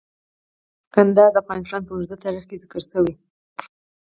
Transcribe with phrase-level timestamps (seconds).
[0.93, 3.15] کندهار د افغانستان په اوږده تاریخ کې ذکر شوی دی.